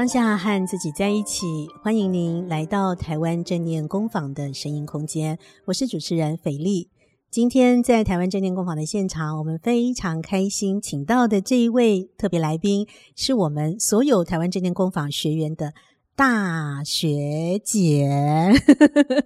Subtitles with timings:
[0.00, 5.38] 当下和自己在一起，欢迎您来到台湾正念工坊的声音空间。
[5.66, 6.88] 我是主持人斐丽。
[7.30, 15.74] 今天在台湾正念工坊的现场，我们非常开心，请到的这一位特别来宾，是我们所有台湾正念工坊学员的
[16.14, 18.08] 大学姐。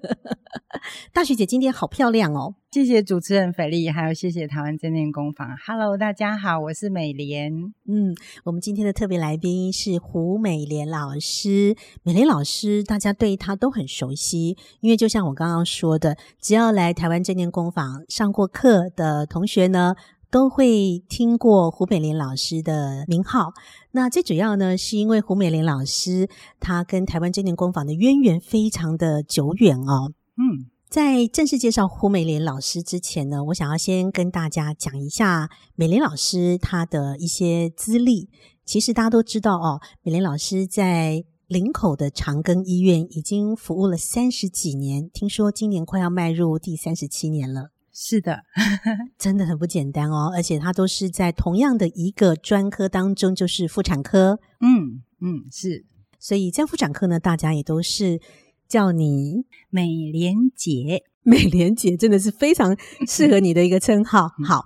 [1.12, 2.54] 大学姐今天好漂亮哦！
[2.70, 5.48] 谢谢主持人斐丽，还有谢谢台湾正念工坊。
[5.66, 7.52] Hello，大家好，我是美莲。
[7.86, 8.14] 嗯，
[8.44, 11.76] 我们今天的特别来宾是胡美莲老师。
[12.02, 19.94] 美莲老师，大家对她都很熟悉，因为就像我刚刚说的，只要来台湾正念工坊上过课的同学呢，
[20.30, 23.52] 都会听过胡美莲老师的名号。
[23.96, 30.12] 那最主要呢，是因为胡美莲老师她跟台湾正念工坊的渊源非常的久远哦。
[30.36, 30.66] 嗯。
[30.88, 38.28] 在正式介绍胡美莲老师之前呢，我想要先跟大家讲一下美莲老师她的一些资历。
[38.64, 47.70] 其实大家都知道哦，美莲老师在林口的长庚医院已经服务了三十几年，听说今年快要迈入第三十七年了。
[47.94, 48.40] 是的，
[49.16, 54.40] 真的很不简单哦，而且他都是在同样的一个专科当中，就是妇产科。
[54.60, 55.86] 嗯嗯，是。
[56.18, 58.20] 所以在妇产科呢，大家也都是。
[58.66, 62.74] 叫你美莲姐，美莲姐真的是非常
[63.06, 64.30] 适合你的一个称号。
[64.42, 64.64] 好，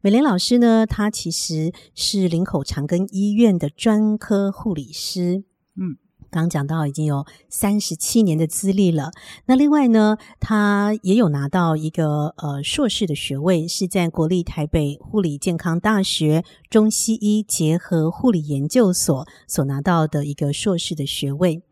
[0.00, 5.42] 美莲老师呢，她其实是林口长庚医院的专科护理师。
[5.74, 5.98] 嗯，
[6.32, 9.12] 刚讲到已经有三十七年的资历了。
[9.46, 21.62] 那另外呢，他也有拿到一个呃硕士的学位，是在国立台北护理健康大学中西医结合护理研究所所拿到的一个硕士的学位。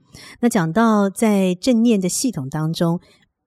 [0.40, 3.00] 那讲到在正念的系统当中，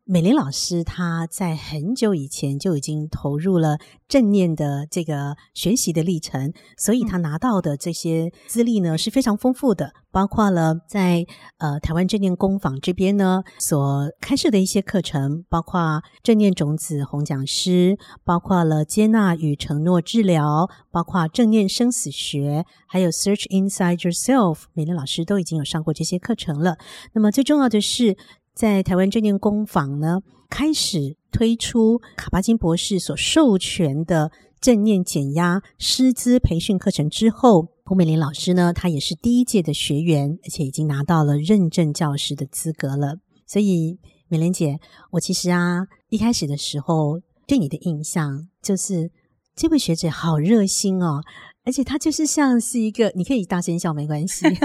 [0.05, 3.77] 美玲老师她在很久以前就已经投入了
[4.09, 11.25] 正念的这个学习的历程，所以她拿到的这些资历呢是非常丰富的，包括了在
[11.57, 26.77] 呃台湾正念工坊这边呢所开设的一些课程，包括正念种子红讲师，包括了接纳与承诺治疗，包括正念生死学，还有 Search Inside Yourself，美玲老师都已经有上过这些课程了。
[27.13, 28.17] 那么最重要的是。
[28.53, 30.19] 在台湾正念工坊呢，
[30.49, 34.31] 开始推出卡巴金博士所授权的
[34.61, 43.15] 正念减压师资培训课程之后，胡美玲老师呢，她也是第一届的学员，而且已经拿到了认证教师的资格了。
[43.47, 43.97] 所以，
[44.27, 44.79] 美莲姐，
[45.11, 49.11] 我其实啊，一开始的时候对你的印象就是
[49.55, 51.21] 这位学姐好热心哦，
[51.65, 54.45] 而且她就是像是一个，你可以大声笑没关系。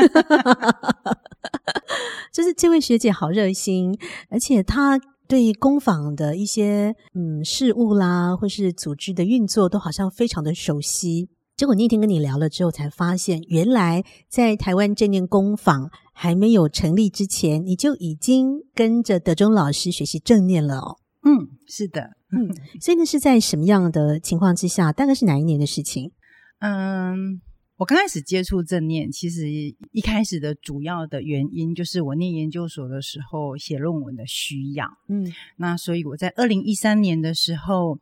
[2.32, 3.98] 就是这位学姐好热心，
[4.31, 11.28] 而且她对工坊的一些嗯事务啦，或是组织的运作，都好像非常的熟悉。
[11.56, 20.98] 结果那天跟你聊了之后，才发现原来在台湾正念工坊还没有成立之前，你就已经跟着德中老师学习正念了哦。
[21.25, 22.47] 嗯，是的，嗯，
[22.81, 24.92] 所以那是在什么样的情况之下？
[24.92, 26.12] 大概是哪一年的事情？
[26.58, 27.41] 嗯。
[27.76, 34.98] 我刚开始接触正念，其实一开始的主要的原因就是我念研究所的时候写论文的需要。
[35.06, 38.00] 嗯，那所以我在二零一三年的时候，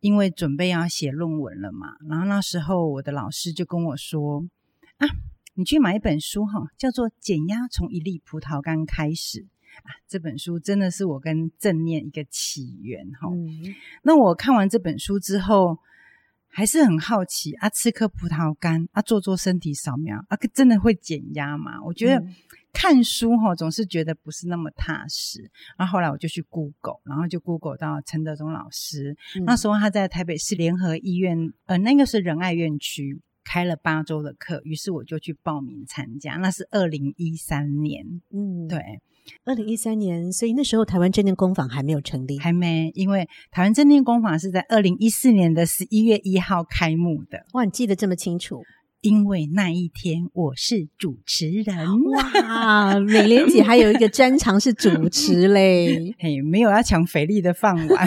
[0.00, 4.48] 因为准备要写论文了嘛，然后那时候我的老师就跟我说
[4.96, 5.06] ：“啊，
[5.56, 13.28] 你去买一本书哈，叫做《减压从一粒葡萄干开始》啊，这本书真的是我跟正念一个起源哈。
[13.30, 15.80] 嗯，那我看完这本书之后。”
[16.50, 21.82] 还是很好奇啊，吃颗葡萄干啊，做做身体扫描啊，真的会减压吗？
[21.84, 22.24] 我觉得
[22.72, 25.50] 看书哈，总是觉得不是那么踏实。
[25.76, 36.34] 然后后来我就去 Google，然后就 Google 到陈德忠老师，嗯、那时候他在台北市联合医院，呃，那个是仁爱院区开了八周的课，于是我就去报名参加。
[36.34, 39.00] 那是二零一三年，嗯，对。
[39.44, 47.44] 二零一三年，所以那时候台湾正念工坊还没有成立，还没，因为台湾正念工坊是在二零一四年的十一月一号开幕的。
[47.52, 48.62] 哇，你记得这么清楚？
[49.00, 51.86] 因为那一天我是主持人。
[52.10, 58.06] 哇，美莲姐还有一个专长是主持嘞， 嘿，没有要抢肥力的饭碗，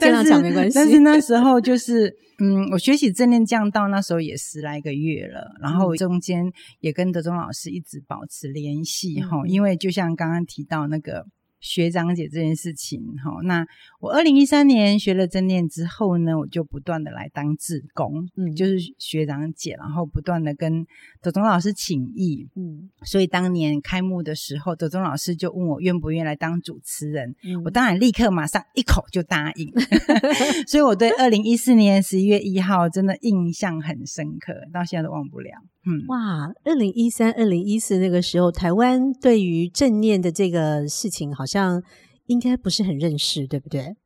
[0.00, 0.74] 这样讲没关系。
[0.74, 2.14] 但是那时候就是。
[2.42, 6.42] 嗯，我学习正念降到那时候也十来个月了，然后中间
[6.78, 11.26] 也跟德中老师一直保持联系哈，嗯、因为就像刚刚提到那个。
[11.60, 13.66] 学长姐这件事情，哈，那
[14.00, 20.86] 我二零一三年学了正念之后呢，我就不断的来当志工，嗯，就是学长姐，然后不断的跟
[21.20, 29.70] 德宗老师请益，嗯，所以当年开幕的时候，德宗老师就问我愿不愿意来当主持人，嗯，我当然立刻马上一口就答应，
[30.66, 35.50] 所以我对二零一四年十一月一号真的印象很深刻，到现在都忘不了。
[35.86, 41.82] 嗯，哇，二零一三、二零一四那个时候，台湾对于正念的这个事情，好像
[42.26, 43.96] 应该不是很认识，对不对？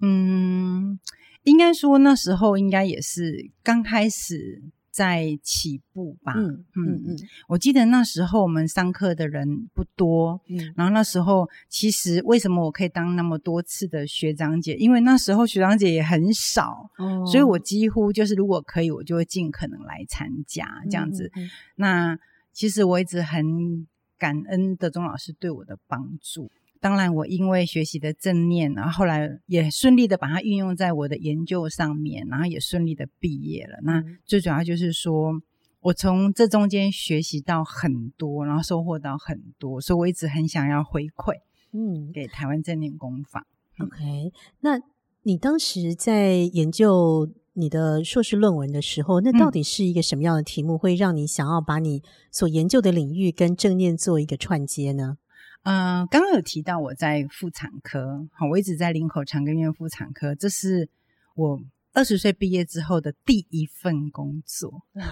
[0.00, 0.98] 嗯，
[1.44, 4.62] 应该说那时候应该也是刚开始。
[4.98, 7.16] 在起步吧，嗯嗯嗯，
[7.46, 14.74] 我记得那时候我们上课的人不多，嗯，然后那时候其实为什么我可以当那么多次的学长姐？
[14.74, 21.30] 因为那时候学长姐也很少，哦，所以我几乎就是如果可以，我就会尽可能来参加这样子。
[21.36, 22.18] 嗯嗯，那
[22.52, 23.86] 其实我一直很
[24.18, 26.50] 感恩德中老师对我的帮助。
[26.80, 33.78] 当然，我因为学习的正念，然后后来也顺利的把它运用在我的研究上面，然后也顺利的毕业了。
[33.82, 35.40] 那最主要就是说，
[35.80, 41.34] 我从这中间学习到很多，然后收获到很多，所以我一直很想要回馈，
[41.72, 43.44] 嗯，给台湾正念工坊。
[43.80, 44.80] OK，那
[45.22, 55.18] 你当时在研究你的硕士论文的时候，那到底是一个什么样的题目，会让你想要把你所研究的领域跟正念做一个串接呢？
[55.68, 60.88] 嗯、呃，刚刚有提到我在妇产科，好，我一直在林口长庚医院妇产科，这是
[61.34, 61.60] 我
[61.92, 64.70] 二十岁毕业之后的第一份工作。
[64.94, 65.04] 哇，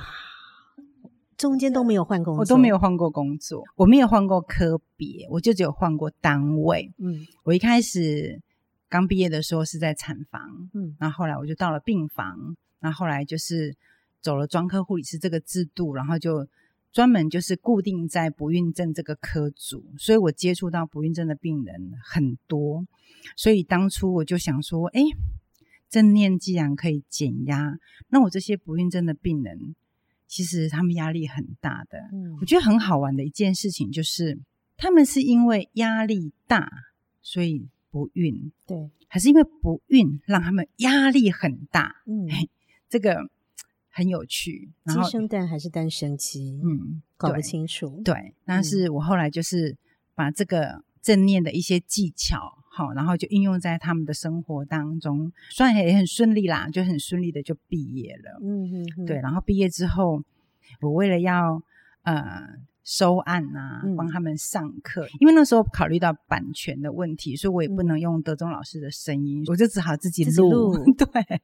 [1.37, 6.91] 中间都没有换工作，我都没有换过工作，我没有换过科别，我就只有换过单位。
[6.97, 8.41] 嗯，我一开始
[8.89, 13.77] 刚毕业的时候是在产房，嗯，然后后来我就到了病房，然后后来就是
[14.23, 16.49] 走了专科护理师这个制度，然后就。
[16.97, 22.87] 专门就是固定在不孕症这个科组，所以我接触到不孕症的病人很多，
[23.37, 25.03] 所以当初我就想说，哎，
[25.91, 27.77] 正念既然可以减压，
[28.09, 29.75] 那我这些不孕症的病人，
[30.27, 31.99] 其实他们压力很大的。
[32.15, 34.39] 嗯，我觉得很好玩的一件事情就是，
[34.79, 36.67] 他们是因为压力大，
[37.21, 41.97] 所以不孕，对，还是因为不孕让他们压力很大？
[42.07, 42.27] 嗯，
[42.89, 43.29] 这个。
[43.97, 46.61] 很有趣，然后鸡生蛋还是蛋生鸡？
[46.63, 48.03] 嗯，搞不清楚。
[48.05, 49.75] 对，但是我后来就是
[50.15, 58.39] 把这个正念的一些技巧，好，然后就应用在他们的生活当中，虽然也很顺利啦，就很顺利的就毕业了。
[58.43, 59.07] 嗯嗯嗯。
[59.07, 60.23] 对，然后毕业之后，
[60.83, 61.63] 我为了要
[62.03, 62.47] 呃
[62.85, 70.77] 收案啊，帮他们上课，因为那时候考虑到版权的问题，所以我也不能用德中老师的声音，我就只好自己录。
[70.93, 71.41] 对。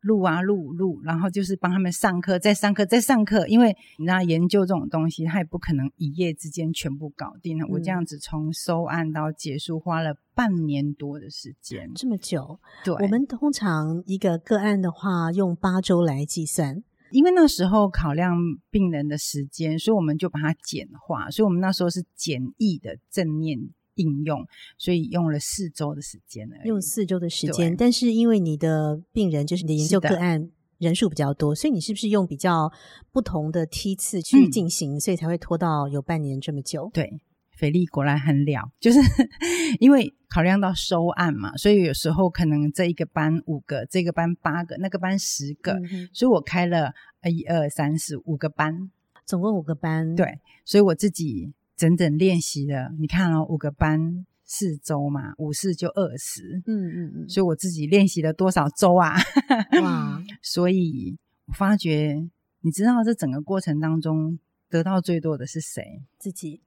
[0.00, 3.46] 录啊录录，然后就是帮他们上课，再上课，再上课。
[3.48, 7.66] 因为你知道研究这种东西，他也不可能一夜之间全部搞定了。
[7.66, 11.90] 嗯、我这样子从收案到结束，花了半年多的时间。
[11.94, 12.60] 这么久？
[12.84, 12.94] 对。
[12.94, 18.36] 我们通常一个个案的话，用八周来计算，因为那时候考量
[18.70, 21.28] 病人的时间，所以我们就把它简化。
[21.30, 23.58] 所以我们那时候是简易的正念。
[23.98, 24.42] 应用，
[24.78, 26.56] 所以用了四周的时间呢。
[26.64, 32.72] 用四周的时间，但是因为你的病人就是你的研究个案人数比较多，所以你是不是用比较
[33.12, 36.90] 不同的梯次去进行，嗯，所以才会拖到有半年这么久？
[36.94, 37.20] 对，
[37.56, 38.98] 菲力果然很了，就是
[39.80, 46.92] 因为考量到收案嘛，所以有时候可能这一个班五个，这个班八个，那个班十个，嗯，所以我开了
[47.24, 48.90] 一二三四五个班，
[49.26, 50.14] 总共五个班。
[50.14, 51.52] 对，所以我自己。
[51.78, 59.14] 整整练习了，你看哦，五个班四周嘛，五四就二十，嗯嗯嗯，所以我自己练习了多少周啊？
[59.80, 60.20] 哇！
[60.42, 61.16] 所以
[61.46, 62.28] 我发觉，
[62.62, 64.38] 你知道这整个过程当中
[64.68, 66.02] 得到最多的是谁？
[66.18, 66.60] 自己，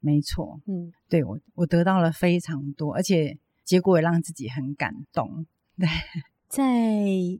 [0.00, 5.46] 没错，嗯，对，我我得到了非常多，而且结果也让自己很感动。
[5.80, 5.88] 对，
[6.48, 6.62] 在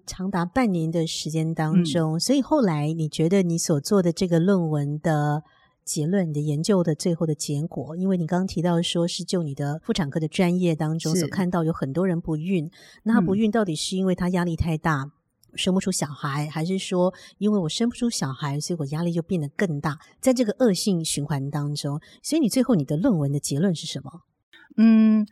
[0.06, 5.42] 长达半年的时间当中，嗯，所以后来你觉得你所做的这个论文的。
[5.88, 12.70] 结论，你的研究的最后的结果，因为你刚刚提到说是就你的妇产科的专业当中所看到有很多人不孕，
[13.04, 15.10] 那他不孕到底是因为他压力太大，
[15.52, 24.22] 嗯，生不出小孩，还是说因为我生不出小孩，所以我压力就变得更大，在这个恶性循环当中，所以你最后你的论文的结论是什么？
[24.76, 25.26] 嗯。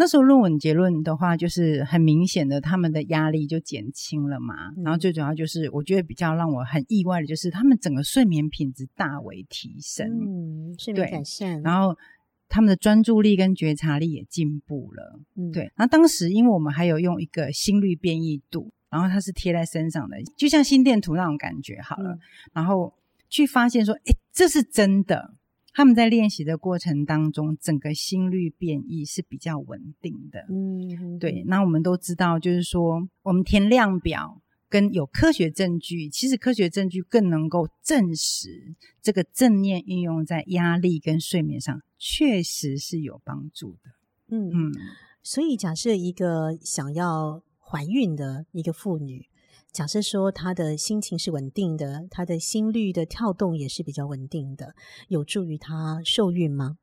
[0.00, 4.70] 那时候论文结论的话，就是很明显的，他们的压力就减轻了嘛。
[4.76, 4.84] 嗯。
[4.84, 11.60] 然后最主要就是，我觉得比较让我很意外的就是，他们整个睡眠品质大为提升，嗯，睡眠改善。
[11.62, 11.96] 然后
[12.48, 15.64] 他们的专注力跟觉察力也进步了，嗯，对。
[15.74, 22.18] 然后当时因为我们还有用一个心率变异度，然后它是贴在身上的，就像心电图那种感觉好了，嗯。
[22.52, 22.94] 然后
[23.28, 25.34] 去发现说，诶，这是真的。
[25.72, 30.46] 他们在练习的过程当中，整个心率变异是比较稳定的。
[30.48, 31.44] 嗯，对。
[31.46, 43.90] 那我们都知道，就是说，我们填量表跟有科学证据，其实科学证据更能够证实这个正念运用在压力跟睡眠上，确实是有帮助的。
[44.30, 44.72] 嗯嗯。
[45.22, 49.26] 所以，假设一个想要怀孕的一个妇女，
[49.72, 54.74] 假设说他的心情是稳定的，他的心率的跳动也是比较稳定的，
[55.08, 56.78] 有助于他受孕吗？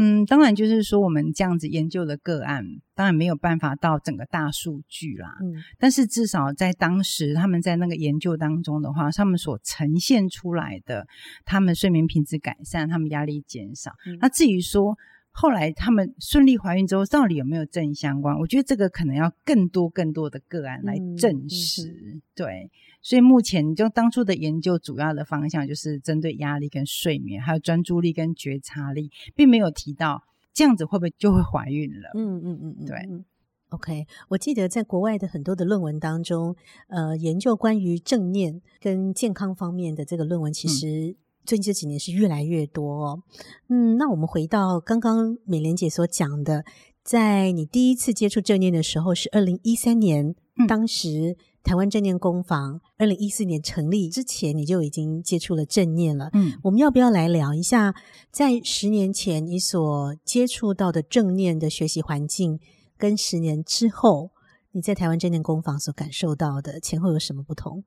[0.00, 5.36] 嗯，当然，就是说我们这样子研究的个案，当然没有办法到整个大数据啦。
[5.42, 11.04] 嗯，但是至少在当时他们在那个研究当中的话，他们所呈现出来的，
[11.44, 13.90] 他们睡眠品质改善，他们压力减少。
[14.06, 14.96] 嗯，那至于说，
[15.30, 18.36] 后来他们顺利怀孕之后，到底有没有正相关？
[18.38, 22.20] 我觉得这个可能要更多更多的个案来证实。
[22.34, 22.68] 对，
[23.02, 32.10] 所以目前就当初的研究主要的方向就是针对压力跟睡眠，还有专注力跟觉察力，并没有提到这样子会不会就会怀孕了。
[32.14, 33.24] 嗯嗯嗯嗯，对。
[33.68, 36.56] OK，我记得在国外的很多的论文当中，
[36.88, 41.16] 呃，研究关于正念跟健康方面的这个论文，其实、嗯。
[41.48, 43.22] 最近这几年是越来越多哦，
[43.70, 46.62] 嗯，那我们回到刚刚美莲姐所讲的，
[47.02, 57.94] 在你第一次接触正念的时候是二零一三年，嗯，当时台湾正念工坊二零一四年成立之前，你就已经接触了正念了，嗯，我们要不要来聊一下，
[58.30, 62.60] 在十年前你所接触到的正念的学习环境，
[62.98, 64.32] 跟十年之后
[64.72, 67.84] 你在台湾正念工坊所感受到的前后有什么不同？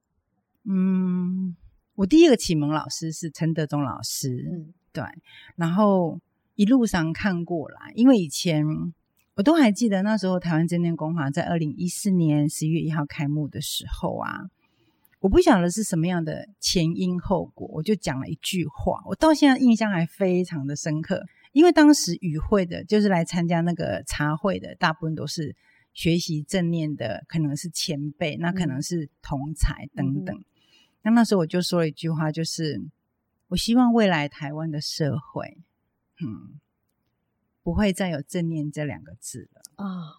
[0.68, 1.56] 嗯。
[1.96, 5.04] 我第一个启蒙老师是陈德忠老师，嗯，对，
[5.56, 6.20] 然后
[6.56, 8.66] 一路上看过来，因为以前
[9.36, 14.50] 我都还记得那时候台湾正念工坊在二零一四年十一月一号开幕的时候啊，
[15.20, 25.56] 我不晓得是什么样的前因后果，我就讲了一句话，我到现在印象还非常的深刻，因为当时与会的，就是来参加那个茶会的，大部分都是
[25.94, 30.36] 学习正念的，可能是前辈，那可能是同才等等。
[30.36, 30.46] 嗯
[31.04, 32.80] 那那时候我就说了一句话，就是
[33.48, 35.58] 我希望未来台湾的社会，
[36.22, 36.60] 嗯，
[37.64, 40.14] 不会再有正念这两个字了啊，哦，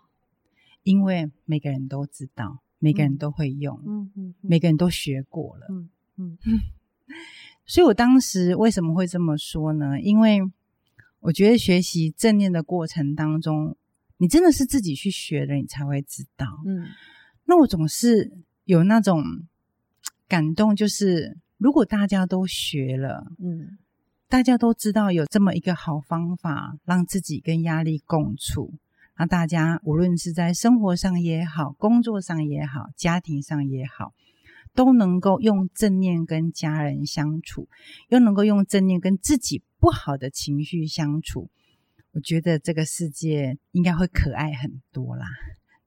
[0.82, 6.60] 因为每个人都知道，每个人都会用，嗯嗯，嗯，每个人都学过了，嗯嗯，嗯，
[7.64, 10.00] 所以我当时为什么会这么说呢？
[10.00, 10.40] 因为
[11.20, 13.76] 我觉得学习正念的过程当中，
[14.16, 16.88] 你真的是自己去学的，你才会知道，嗯，
[17.44, 19.22] 那我总是有那种。
[20.32, 23.76] 感动就是，如果大家都学了，嗯，
[24.30, 28.72] 大家都知道有这么一个好方法，让自己跟压力共处，
[29.18, 34.14] 那大家无论是在生活上也好，工作上也好，家庭上也好，
[34.72, 37.68] 都能够用正念跟家人相处，
[38.08, 41.50] 又能够用正念跟自己不好的情绪相处，
[42.12, 45.26] 我觉得这个世界应该会可爱很多啦。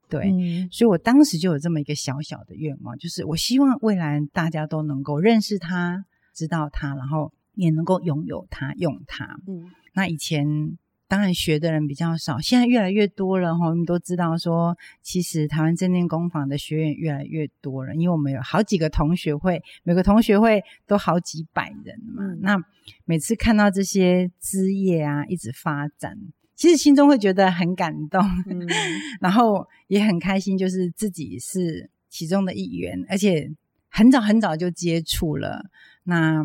[0.08, 9.38] 对、嗯，所以我当时就有这么一个小小的愿望，就是我希望未来大家都能够认识他、知道他，然后也能够拥有他、用他。
[9.48, 10.76] 嗯，那以前
[11.08, 13.68] 当然学的人比较少，现在越来越多了哈。
[13.68, 22.24] 我们都知道说，其实台湾正念工坊的学员越来越多了，因为我们有好几个同学会，每个同学会都好几百人嘛。
[22.24, 22.56] 嗯、那
[23.04, 26.18] 每次看到这些枝叶啊，一直发展。
[26.56, 28.66] 其实心中会觉得很感动，嗯、
[29.20, 33.52] 然后也很开心，就是自己是其中的一员，而且
[33.90, 35.66] 很早很早就接触了。
[36.04, 36.42] 那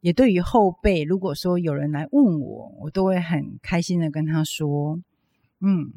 [0.00, 5.00] 也对于后辈，如果说有人来问我，我都会很开心的跟他说
[5.60, 5.94] ：“嗯，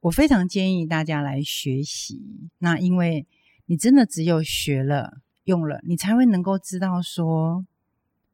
[0.00, 2.50] 我非常建议大家来学习。
[2.58, 3.26] 那因为
[3.64, 7.64] 你真的只有学了、用了，你才会能够知道说，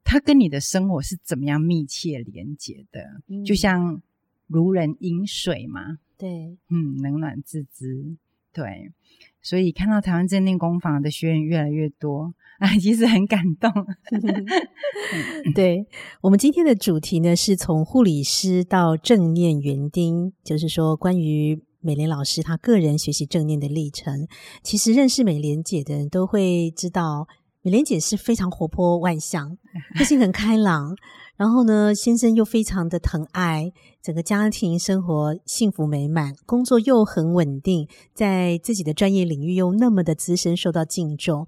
[0.03, 4.03] 它跟你的生活是怎么样密切连接的，嗯、就像。”
[4.47, 8.17] 如人饮水嘛，对，嗯，冷暖自知，
[8.53, 8.93] 对，
[9.43, 13.71] 所以看到台湾正念工坊的学员越来越多，啊，其实很感动。
[15.55, 15.87] 对，
[16.21, 24.27] 我们今天的主题呢，是从护理师到正念园丁，就是说关于美莲老师她个人学习正念的历程。
[24.63, 27.27] 其实认识美莲姐的人都会知道，
[27.65, 29.57] 美莲姐是非常活泼外向，
[29.99, 30.95] 个性很开朗。
[31.35, 41.47] 然后呢，先生又非常的疼爱，整个家庭生活幸福美满，工作又很稳定，在自己的专业领域又那么的资深，受到敬重。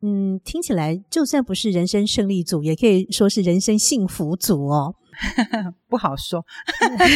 [0.00, 4.94] 嗯，听起来就算不是人生胜利组，也可以说是人生幸福组哦。
[5.86, 6.46] 不好说。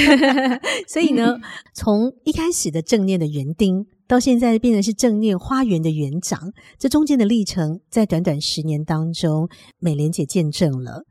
[0.87, 1.39] 所以呢，
[1.73, 9.49] 从一开始的正念的园丁，到现在变成是正念花园的园长，这中间的历程，在短短十年当中，
[9.79, 11.05] 美莲姐见证了。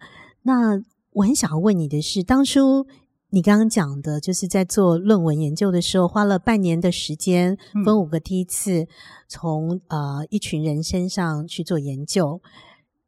[0.43, 2.85] 那我很想要问你的是，当初
[3.31, 8.87] 你刚刚讲的，就是在做论文研究的时候，花了半年的时间，分五个梯次，
[9.27, 12.41] 从呃一群人身上去做研究，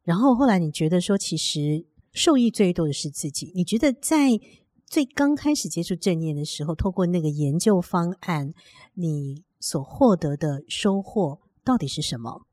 [0.04, 3.52] 然后后来你觉得说，其实受益最多的是自己。
[3.54, 4.38] 你觉得在
[4.86, 8.52] 最刚开始接触正念的时候，透过那个研究方案，
[8.94, 12.46] 你所获得的收获到底是什么？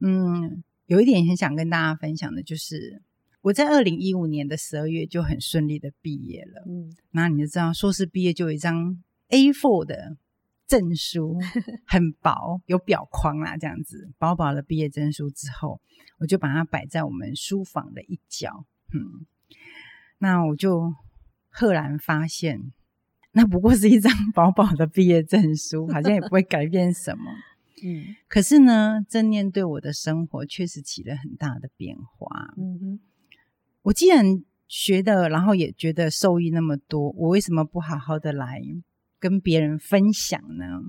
[0.00, 3.02] 嗯，有一点很想跟大家分享的，就是
[3.42, 6.64] 我在二零一五年的十二月就很顺利的毕业了。
[6.66, 10.16] 嗯，那你就知道，硕士毕业就有一张 A4 的
[10.66, 11.38] 证书，
[11.86, 15.80] 很薄，有表框啦，这样子薄薄的毕业证书之后，
[16.18, 18.64] 我就把它摆在我们书房的一角。
[18.92, 19.26] 嗯，
[20.18, 20.94] 那我就
[21.50, 22.72] 赫然发现，
[23.34, 27.32] 那不过是一张 薄薄的毕业证书，好像也不会改变什么。
[27.84, 32.54] 嗯，可是呢，正念对我的生活确实起了很大的变化。
[32.56, 33.00] 嗯哼，
[33.82, 38.62] 我既然学的，然后也觉得受益那么多，我为什么不好好的来
[39.18, 40.80] 跟别人分享呢？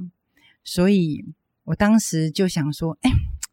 [0.63, 1.25] 所以
[1.63, 3.09] 我当时就想说，哎，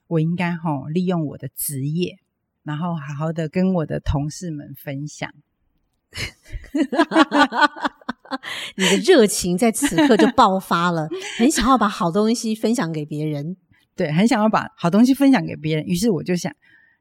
[0.06, 2.18] 我应该齁利用我的职业，
[2.62, 5.32] 然后好好的跟我的同事们分享。
[8.76, 11.08] 你的热情在此刻就爆发了，
[11.38, 13.56] 很想要把好东西分享给别人，
[13.94, 15.84] 对，很想要把好东西分享给别人。
[15.86, 16.52] 于是我就想，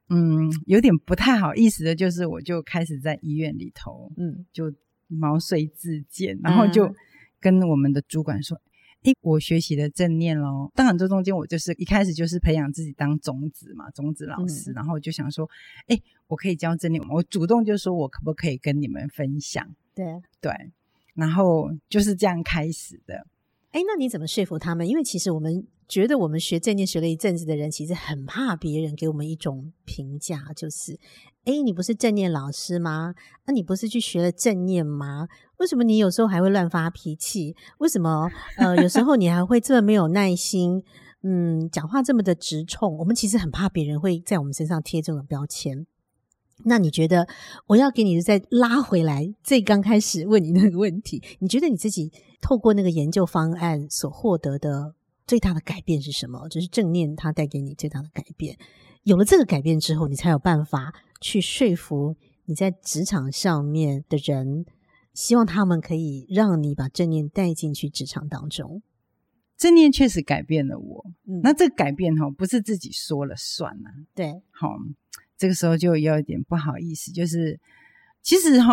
[0.10, 4.74] 嗯，有点不太好意思的，就是我就开始在医院里头，嗯，就
[5.08, 6.94] 毛遂自荐，然后就
[7.40, 8.60] 跟我们的主管说
[9.04, 15.50] ：“诶，我学习的正念咯。”当然，这中间我就是一开始就是培养自己当种子嘛，种子老师，然后就想说
[15.88, 15.98] ：“哎，
[16.28, 20.06] 我可以教正念，我主动就说我可不可以跟你们分享？”对
[20.40, 20.52] 对。
[21.22, 23.14] 然后就是这样开始的。
[23.70, 24.88] 哎，那你怎么说服他们？
[24.88, 31.00] 因为其实我们觉得，我们学正念学了一阵子的人，其实很怕别人给我们一种评价，就是：
[31.46, 33.14] 哎，你不是正念老师吗？
[33.46, 35.28] 那、你不是去学了正念吗？
[35.60, 37.56] 为什么你有时候还会乱发脾气？
[37.78, 40.84] 为什么呃，有时候你还会这么没有耐心？
[41.24, 42.98] 嗯，讲话这么的直冲？
[42.98, 45.86] 我们其实很怕别人会在我们身上贴这种标签。
[46.66, 47.28] 那你觉得
[47.68, 56.48] 我要给你再拉回来，最刚开始问你那个问题，你觉得你自己透过那个研究方案所获得的最大的改变是什么？
[56.50, 58.58] 就是正念它带给你最大的改变。
[59.04, 62.16] 有了这个改变之后，你才有办法去说服
[62.46, 64.66] 你在职场上面的人，
[65.14, 68.84] 希望他们可以让你把正念带进去职场当中。
[69.58, 74.70] 正念确实改变了我，嗯，那这个改变哈，不是自己说了算啊，对，好。
[75.42, 77.60] 这个时候就有一点不好意思，就是
[78.22, 78.72] 其实哈，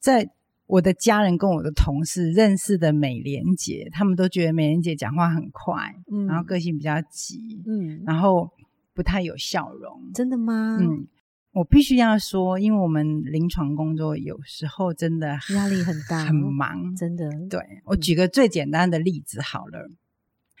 [0.00, 0.28] 在
[0.66, 8.50] 我的家人跟我的同事认识的美莲姐，他们都觉得美莲姐讲话很快，嗯，然后个性比较急，嗯，然后
[8.92, 10.10] 不太有笑容。
[10.12, 10.78] 真的吗？
[10.80, 11.06] 嗯，
[11.52, 17.30] 我必须要说，因为我们临床工作有时候真的压力很大，很忙，真的。
[17.48, 19.96] 对，我举个最简单的例子好了，嗯，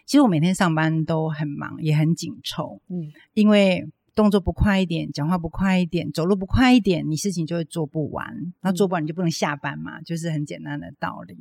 [0.06, 3.90] 其实我每天上班都很忙，也很紧凑，嗯，因为。
[4.14, 8.52] 动作不快一点，讲话不快一点，走路不快一点，你事情就会做不完。
[8.60, 11.36] 那做不完你就不能下班嘛，嗯、就是很简单的道理。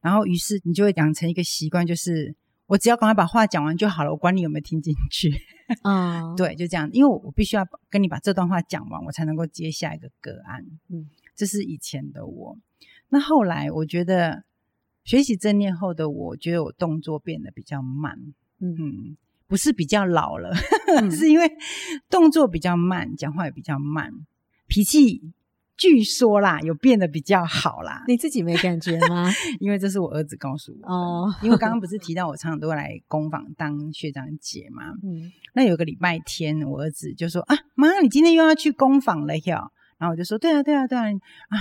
[0.00, 2.34] 然后于是你就会养成一个习惯，就是
[2.66, 5.32] 我只要赶快把话讲完就好了，我管你有没有听进去。
[5.82, 10.66] 啊、哦，对，就这样，因为我必须要跟你把这段话讲完，我才能够接下一个个案。
[10.88, 12.58] 嗯，这是以前的我。
[13.08, 14.44] 那后来我觉得
[15.04, 18.18] 学习正念后的我，我觉得我动作变得比较慢。
[18.58, 19.16] 嗯。
[19.44, 20.50] 嗯不是比较老了，
[20.98, 21.48] 嗯、是因为
[22.08, 24.10] 动作比较慢，讲话也比较慢，
[24.66, 25.20] 脾气
[25.76, 28.02] 据说啦有变得比较好啦。
[28.08, 29.30] 你自己没感觉吗？
[29.60, 30.88] 因为这是我儿子告诉我。
[30.88, 34.84] 哦，因为刚刚不是提到我常常都会来工坊当学长姐嘛。
[35.02, 39.70] 嗯，那有个礼拜天，我儿子就说啊，妈，你今天又要去工坊了哟。
[39.98, 41.04] 然后我就说，对啊，对啊，对啊，
[41.50, 41.58] 啊，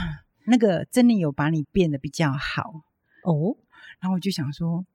[0.48, 2.64] 那个真的有把你变得比较好
[3.26, 3.58] 哦。
[4.00, 4.86] 然后我就想说。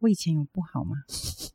[0.00, 0.96] 我以前有不好吗？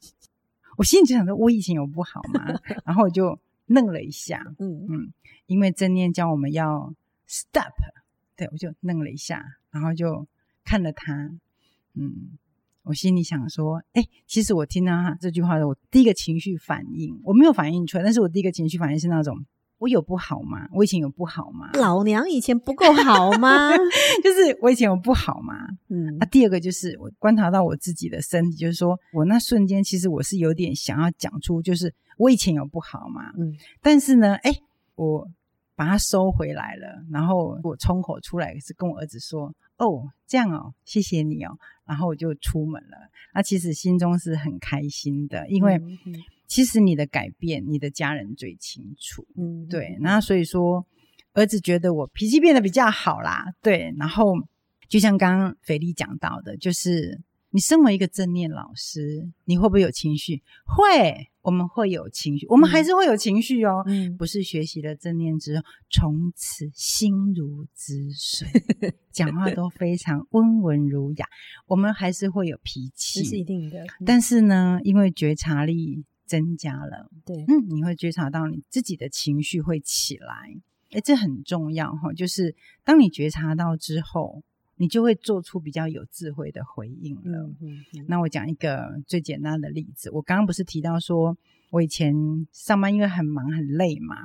[0.77, 2.59] 我心里就想说，我以前有不好吗？
[2.85, 5.13] 然后我就愣了一下， 嗯嗯，
[5.45, 6.93] 因为正念教我们要
[7.27, 7.71] stop，
[8.35, 10.27] 对，我就愣了一下，然后就
[10.63, 11.13] 看了他，
[11.93, 12.37] 嗯，
[12.83, 19.45] 我心里想说，哎，其实我听到他这句话的，我第一个情绪反应，我没有反应出来，但是我第一个情绪反应是那种。
[19.83, 20.65] 我有不好吗？
[20.71, 21.69] 我以前有不好吗？
[21.73, 23.69] 老娘以前不够好吗？
[24.23, 25.53] 就是我以前有不好吗？
[25.89, 33.33] 嗯，啊，第二个就是我观察到我自己的身体，就是说我那瞬间其实我是有点想要讲出，就是我以前有不好吗？
[33.37, 34.55] 嗯，但是呢，哎，
[34.95, 35.27] 我
[35.75, 42.97] 把它收回来了，然后我冲口出来是跟我儿子说：“哦，这样哦，谢谢你哦。”然后我就出门了。
[43.33, 45.77] 那其实心中是很开心的，因为。
[46.47, 49.25] 其实你的改变，你的家人最清楚。
[49.35, 49.97] 嗯，对。
[50.01, 50.85] 那所以说，
[51.33, 53.45] 儿子觉得我脾气变得比较好啦。
[53.61, 54.33] 对，然后
[54.87, 60.43] 就像刚刚斐莉讲到的，就是你身为一个正念老师，你会不会有情绪？
[60.65, 63.83] 会，我们会有情绪，我们还是会有情绪哦。
[63.87, 68.47] 嗯，不是学习了正念之后，从此心如止水，
[69.11, 71.25] 讲话都非常温文儒雅。
[71.65, 73.83] 我们还是会有脾气，这是一定的。
[74.05, 76.03] 但是呢，因为觉察力。
[76.25, 77.09] 增加了。
[77.25, 80.55] 对，嗯，你会觉察到你自己的情绪会起来，
[80.91, 82.11] 诶，这很重要哈。
[82.13, 84.43] 就是当你觉察到之后，
[84.77, 87.43] 你就会做出比较有智慧的回应了。
[87.43, 88.05] 嗯嗯嗯。
[88.07, 91.37] 那我讲一个最简单的例子，我刚刚不是提到说，
[91.69, 92.13] 我以前
[92.51, 94.15] 上班因为很忙很累嘛，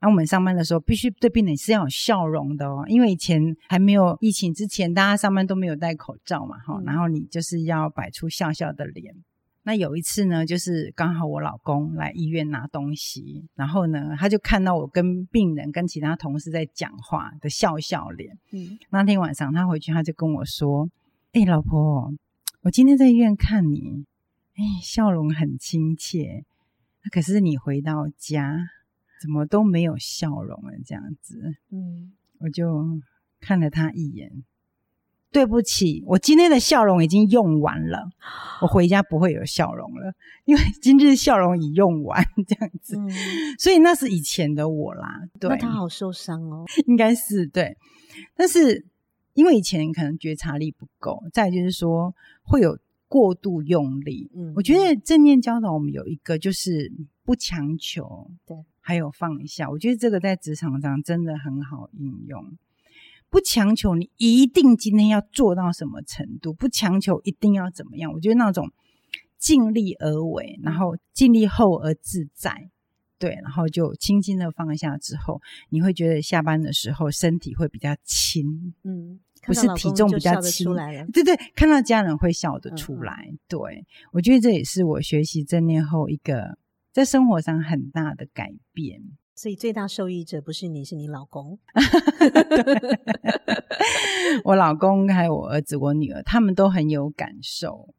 [0.00, 9.14] 然后我们上班的时候必须对病人是要有笑容的哦，因为以前还没有疫情之前，大家上班都没有戴口罩嘛，哈、嗯，然后你就是要摆出笑笑的脸。
[9.66, 18.38] 那有一次呢，就是刚好我老公来医院拿东西，然后呢，他就看到我跟病人跟其他同事在讲话的笑笑脸。
[18.52, 20.88] 嗯，那天晚上他回去他就跟我说
[21.34, 22.14] ：“哎、欸，老婆，
[22.60, 24.06] 我今天在医院看你，
[24.54, 26.44] 哎、欸，笑容很亲切。”
[27.10, 28.68] 可是你回到家
[29.20, 30.78] 怎么都没有笑容了？
[30.84, 33.00] 这样子，嗯，我就
[33.40, 34.44] 看了他一眼。
[35.36, 38.08] 对不起，我今天的笑容已经用完了，
[38.62, 40.14] 我回家不会有笑容了，
[40.46, 42.96] 因为今日笑容已用完，这样子。
[42.96, 43.10] 嗯，
[43.58, 45.20] 所以那是以前的我啦。
[45.38, 47.76] 对，那他好受伤哦，应该是对。
[48.34, 48.86] 但是
[49.34, 52.78] 因为以前可能觉察力不够，再就是说会有。
[53.08, 56.92] 过度用力，嗯，我觉得正念教导我们有一个就是
[57.24, 59.70] 不强求，对，还有放下。
[59.70, 62.44] 我觉得这个在职场上真的很好应用。
[63.30, 68.12] 不强求你一定今天要做到什么程度，不强求一定要怎么样。
[68.12, 68.70] 我觉得那种
[69.38, 72.70] 尽力而为，然后尽力后而自在，
[73.18, 79.20] 对，然后就轻轻的放下之后，你会觉得下班的时候身体会比较轻，嗯。
[79.42, 80.74] 不是体重比较轻，
[81.12, 83.28] 对对，看到家人会笑得出来。
[83.30, 86.58] 嗯、对，我觉得这也是我学习正念后一个
[86.92, 89.00] 在生活上很大的改变。
[89.36, 91.58] 所以最大受益者不是你，是你老公。
[94.44, 97.94] 我老公还有我儿子、我女儿，他们都很有感受。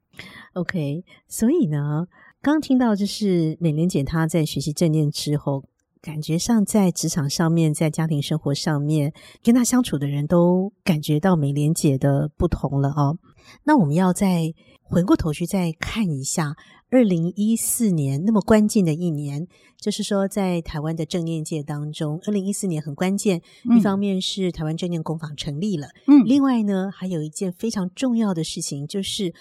[0.54, 2.08] OK，所以呢，
[2.41, 5.63] 刚听到就是美莲姐她在学习正念之后。
[6.00, 9.12] 感觉上，在职场上面，在家庭生活上面，
[9.43, 13.17] 跟她相处的人都感觉到美莲姐的不同了哦。
[13.65, 14.54] 那我们要再
[14.89, 16.56] 回过头去再看一下，
[16.89, 19.47] 二零一四年那么关键的一年，
[19.80, 23.41] 就是说在台湾的正念界当中，二零一四年很关键。
[23.69, 29.34] 嗯、一方面是台湾正念工坊成立了，嗯，另外呢，还有一件非常重要的事情，就是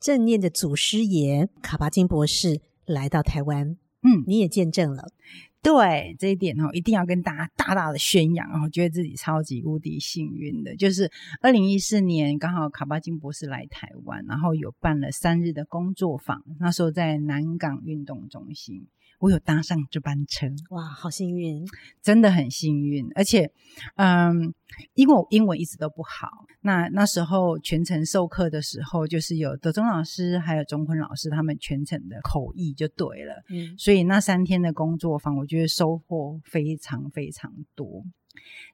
[0.00, 3.70] 正念的祖师爷卡巴金博士来到台湾，
[4.02, 5.08] 嗯，你也见证了。
[5.62, 18.88] 对这一点哦，一定要跟大家大大的宣扬，哦觉得自己超级无敌幸运的，就是二零一四年刚好卡巴金博士来台湾，然后有办了三日的工作坊，那时候在南港运动中心。
[19.22, 21.64] 我有搭上这班车，哇，好幸运，
[22.02, 23.08] 真的很幸运。
[23.14, 23.52] 而且，
[23.94, 24.52] 嗯，
[24.94, 26.26] 因为我英文一直都不好，
[26.62, 33.44] 那那时候全程授课的时候，就是有德中老师还有中坤老师他们全程的口译就对了。
[33.48, 38.04] 嗯，所以那三天的工作坊，我觉得收获非常非常多。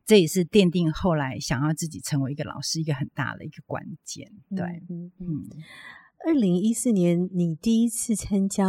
[0.07, 4.33] 这也是奠定后来想要自己成为一个老师一个很大的一个关键。
[4.57, 5.45] 对，嗯嗯。
[6.27, 8.65] 二零一四年，你第一次参加。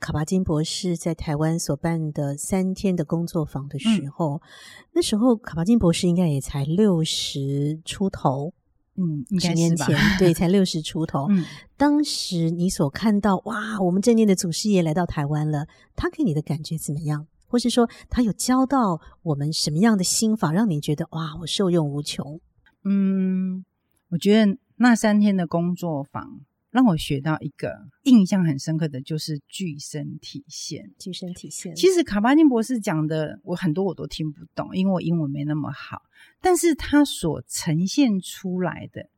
[0.00, 4.40] 卡巴金博士在台湾所办的三天的工作坊的时候，嗯、
[4.94, 8.54] 那时候卡巴金博士应该也才六十出头，
[8.96, 11.26] 嗯，十年前对，才六十出头。
[11.28, 11.44] 嗯，
[11.76, 17.26] 当时你所看到哇，我们正念的祖师爷来到台湾了，他给你的感觉怎么样？
[17.46, 22.40] 或是说他有教到我们什么样的心法，让你觉得哇，我受用无穷？
[22.84, 23.66] 嗯，
[24.08, 26.40] 我觉得那三天的工作坊。
[26.70, 30.92] 让我学到一个印象很深刻的就是具身体现。
[30.98, 36.02] 具身体现，其实卡巴金博士讲的，我很多我都听不懂，因为我英文没那么好。
[36.40, 39.08] 但是他所呈现出来的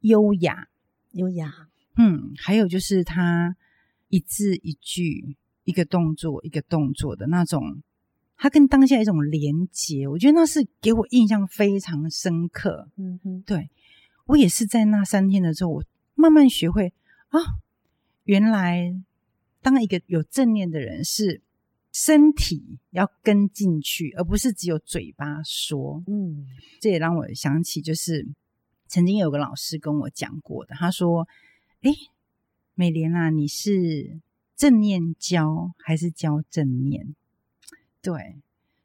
[0.00, 0.68] 优雅，
[1.12, 3.56] 优雅，嗯，还有就是他
[4.08, 7.82] 一字一句、一个动作一个动作的那种，
[8.38, 12.88] 他跟当下一种连接，我觉得那是给我印象非常深刻。
[12.96, 13.68] 嗯哼，对，
[14.24, 15.84] 我也是在那三天的时候，我。
[16.16, 16.92] 慢慢学会
[17.28, 17.38] 啊，
[18.24, 18.92] 原来
[19.62, 21.40] 当一个有正念的人是
[21.92, 26.02] 身体要跟进去，而不是只有嘴巴说。
[26.08, 26.46] 嗯，
[26.80, 28.26] 这也让我想起，就是
[28.88, 31.28] 曾经有个老师跟我讲过的，他说
[31.82, 31.90] ：“哎，
[32.74, 34.20] 美莲啊，你是
[34.56, 37.14] 正念教还是教正念？”
[38.02, 38.36] 对，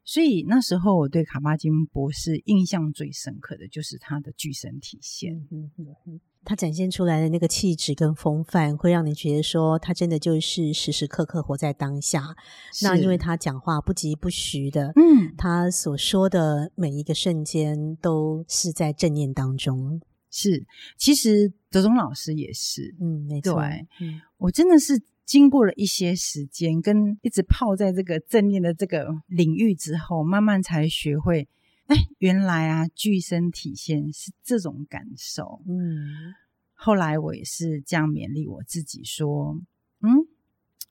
[0.04, 5.34] 所以那时候我对卡巴金博士印象最深刻的就是他的具身体现。
[5.50, 6.20] 嗯嗯嗯。
[6.44, 12.34] 他展现出来的那个气质跟风范，会让你觉得说他真的就是时时刻刻活在当下。
[12.82, 20.00] 那因为他讲话不疾不徐的，嗯，他所说的每一个瞬间都是在正念当中。
[20.32, 20.66] 是，
[20.98, 23.54] 其实德中老师也是，嗯，没错。
[23.54, 31.48] 对，嗯，我真的是经过了一些时间，跟一直泡在这个正念的这个领域之后，慢慢才学会，
[31.86, 35.62] 哎，原来啊，具身体现是这种感受。
[35.66, 36.34] 嗯，
[36.74, 39.58] 后来我也是这样勉励我自己说，
[40.00, 40.10] 嗯，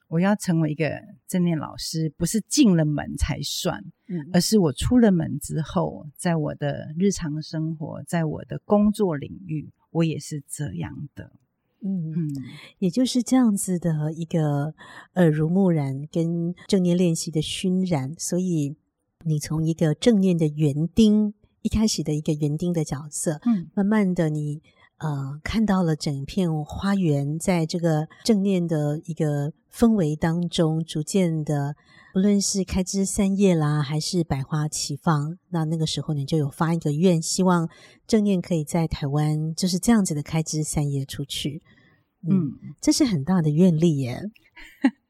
[0.08, 11.34] 我要成为一个正念老师，不是进了门才算，嗯，而是我出了门之后，在我的日常生活，在我的工作领域，我也是这样的。
[11.82, 12.12] 嗯。
[12.12, 12.30] 嗯，
[12.80, 14.74] 也就是这样子的一个
[15.16, 18.76] 耳濡目染跟正念练习的熏染，所以
[19.26, 24.62] 你从一个正念的园丁，一开始的一个园丁的角色，嗯，慢慢的你
[25.02, 31.76] 呃看到了整片花园，在这个正念的一个氛围当中，逐渐的，
[32.14, 37.70] 不论是开枝散叶啦，还是百花齐放，那那个时候你就有发一个愿，希望
[38.06, 41.64] 正念可以在台湾就是这样子的开枝散叶出去。
[42.30, 44.22] 嗯，这是很大的愿力耶。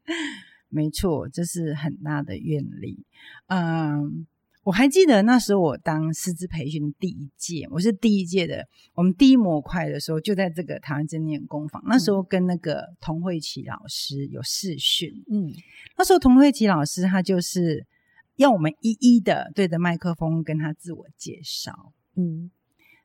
[0.69, 3.06] 没错，这是很大的愿力。
[3.47, 4.25] 嗯，
[4.63, 8.67] 我还记得那时候我当师资培训第一届，我是第一届的。
[8.93, 11.82] 我们第一模块的时候，就在这个台湾正念工坊。
[11.88, 15.12] 那时候跟那个童慧琪老师有视讯。
[15.32, 15.52] 嗯，
[15.97, 17.86] 那时候童慧琪老师他就是
[18.36, 21.93] 要我们一一的对着麦克风跟他自我介绍。
[22.15, 22.52] 嗯，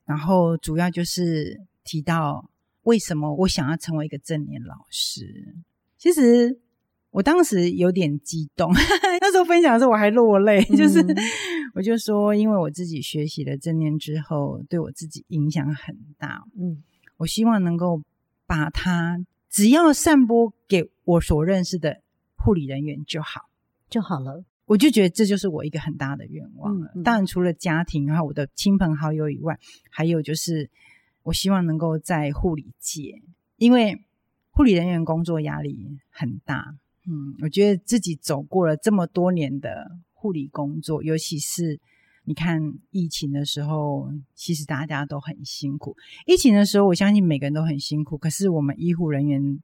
[0.05, 2.51] 然后主要就是提到。
[2.87, 5.57] 为什么我想要成为一个正念老师？
[5.99, 6.61] 其实
[7.17, 8.71] 我当时有点激动，
[9.23, 11.03] 那时候分享的时候我还落泪，嗯、就 是
[11.75, 16.43] 我就说，因为我自己学习了正念之后，对我自己影响很大。
[16.61, 16.83] 嗯，
[17.17, 18.03] 我希望能够
[18.47, 22.03] 把它只要散播给我所认识的
[22.37, 23.49] 护理人员就好
[23.89, 24.45] 就好了。
[24.67, 26.91] 我就觉得这就是我一个很大的愿望了。
[26.95, 29.59] 嗯嗯、当然，除了家庭，然后我的亲朋好友以外，
[29.91, 30.71] 还有就是。
[31.23, 33.21] 我希望能够在护理界，
[33.57, 34.05] 因为
[34.53, 36.77] 护理人员工作压力很大。
[37.07, 41.81] 嗯，我觉得自己走过了这么多年的护理工作，尤其是
[42.25, 45.97] 你看疫情的时候，其实大家都很辛苦。
[46.27, 48.19] 疫情的时候，我相信每个人都很辛苦。
[48.19, 49.61] 可是我们医护人员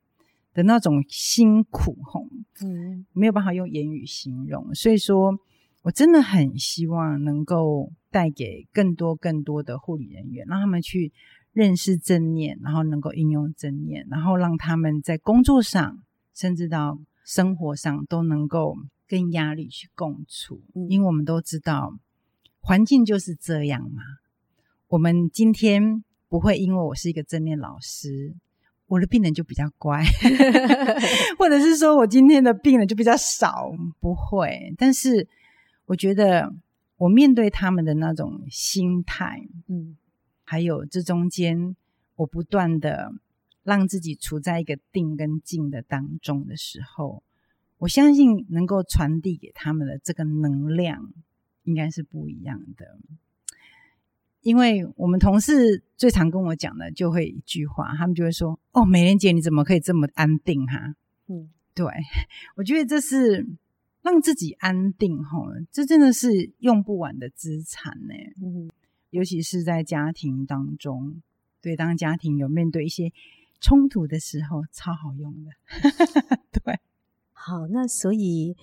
[0.54, 2.26] 的那种辛苦，吼，
[2.64, 4.74] 嗯，没有办法用言语形容。
[4.74, 5.32] 所以说
[5.82, 11.12] 我真的很希望能够带给更多更多的护理人员，让他们去。
[11.54, 16.02] 认识正念，然后能够应用正念，然后让他们在工作上，
[16.34, 20.62] 甚至到生活上都能够跟压力去共处。
[20.74, 21.98] 嗯，因为我们都知道，
[22.60, 24.02] 环境就是这样嘛。
[24.88, 28.34] 我们今天不会因为我是一个正念老师，
[28.86, 30.04] 我的病人就比较乖，
[31.38, 34.74] 或者是说我今天的病人就比较少，不会。
[34.76, 35.28] 但是
[35.86, 36.52] 我觉得
[36.96, 39.96] 我面对他们的那种心态，嗯。
[40.44, 41.74] 还有这中间，
[42.16, 43.10] 我不断的
[43.62, 47.22] 让自己处在一个定跟静的当中的时候，
[47.78, 51.12] 我相信能够传递给他们的这个能量，
[51.64, 52.98] 应该是不一样的。
[54.40, 60.94] 因为我们同事最常跟我讲的，就会一句话，他们就会说：“哦，美莲姐，你怎么可以这么安定？”哈，
[61.28, 61.86] 嗯，对，
[62.56, 63.46] 我觉得这是
[64.02, 68.14] 让自己安定，吼，这真的是用不完的资产呢。
[68.42, 68.70] 嗯。
[69.10, 71.20] 尤其是在家庭当中，
[71.60, 73.12] 对，当家庭有面对一些
[73.62, 75.50] 冲突的时候，超好用的。
[76.52, 76.78] 对，
[77.32, 78.54] 好，那所以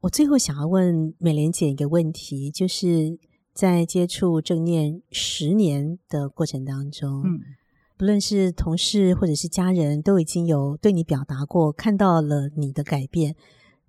[0.00, 3.18] 我最后想要问美莲姐一个问题，就是
[3.52, 7.40] 在接触正念十年的过程当中，嗯，
[7.96, 13.34] 不论是同事或者是家人，都已经有对你表达过，看到了你的改变，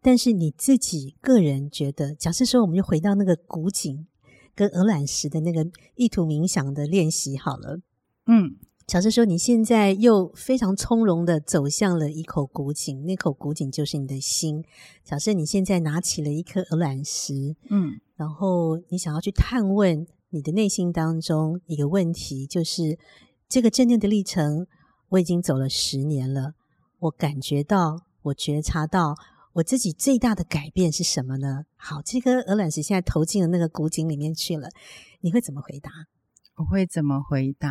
[0.02, 4.08] 但是你自己个人觉得，假设说，我们就回到那个古井。
[4.56, 7.80] 跟鹅卵石的那个意图冥想的练习好了，
[8.28, 14.64] 嗯，假设说你现在又非常从容的走向了一口古井，那口古井就是你的心。
[15.04, 23.00] 假设你现在拿起了一颗鹅卵石，嗯，然后你想要去探问你的内心当中一个问题，就是
[23.48, 24.68] 这个正念的历程，
[25.10, 26.54] 我已经走了十年了，
[27.00, 29.16] 我感觉到，我觉察到。
[29.54, 31.66] 我自己最大的改变是什么呢？
[31.76, 34.68] 好，这颗鹅卵石现在投进了那个古井里面去了，
[35.22, 35.92] 你会怎么回答？
[36.56, 37.70] 我会怎么回答？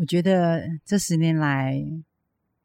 [0.00, 1.78] 我觉得这十年来，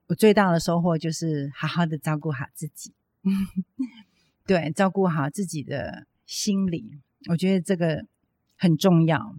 [0.08, 2.94] 我最大的收获就是好好的照顾好自己。
[4.48, 8.06] 对，照顾好自己的心理，我觉得这个
[8.56, 9.36] 很重要。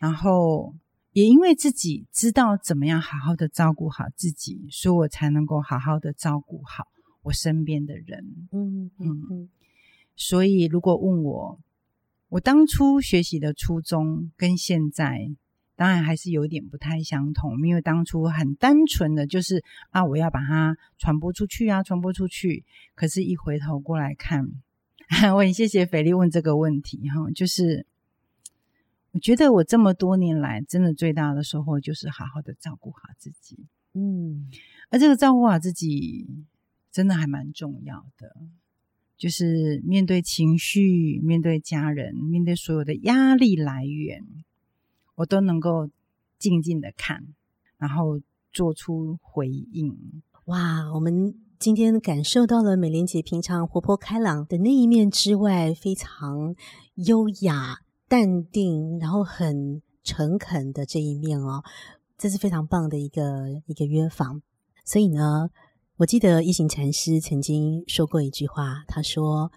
[0.00, 0.74] 然后
[1.12, 6.88] 也因为自己知道怎么样好好的照顾好自己，所以我才能够好好的照顾好。
[7.22, 9.48] 我身边的人，嗯嗯嗯，
[10.16, 11.60] 所以如果问我，
[12.30, 15.30] 我当初学习的初衷跟现在，
[15.82, 22.64] 当然还是有点不太相同，因为当初很单纯的就是啊，我要把它传播出去啊，传播出去。
[22.94, 24.48] 可是，一回头过来看，
[25.34, 27.84] 我很谢谢斐莉问这个问题哈，就是
[29.10, 33.58] 我觉得我这么多年来，真的最大的收获就是好好的照顾好自己。
[33.94, 34.48] 嗯，
[34.90, 36.28] 而这个照顾好自己，
[36.92, 38.36] 真的还蛮重要的。
[39.16, 44.24] 就是面对情绪，面对家人，面对所有的压力来源，
[45.14, 45.88] 我都能够
[46.38, 47.26] 静静的看，
[47.78, 48.20] 然后
[48.52, 50.22] 做出回应。
[50.46, 56.54] 哇，我们今天感受到了美玲姐平常活泼开朗的那一面之外，非常
[56.94, 61.62] 优雅、淡定，然后很诚恳的这一面哦，
[62.18, 64.42] 这是非常棒的一个一个约访。
[64.84, 65.50] 所以呢。
[65.98, 69.52] 我记得一行禅师曾经说过一句话，他说：“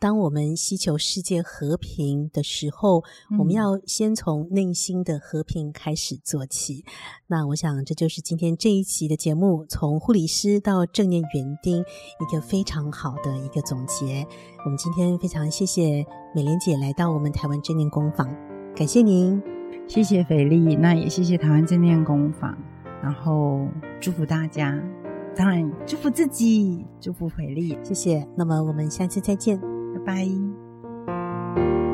[0.00, 6.84] 当我们希求世界和平的时候，嗯、我们要先从内心的和平开始做起。”
[7.28, 14.26] 那我想，这就是今天这一期的节目，从护理师到正念园丁，一个非常好的一个总结。
[14.64, 18.26] 我们今天非常谢谢美莲姐来到我们台湾正念工坊，
[18.74, 19.40] 感谢您，
[19.86, 22.56] 谢谢斐丽，那也谢谢台湾正念工坊，
[23.02, 23.68] 然后
[24.00, 24.82] 祝福大家。
[25.36, 28.26] 当然，祝福自己，祝福斐丽，谢谢。
[28.36, 31.89] 那么我们下次再见，拜拜。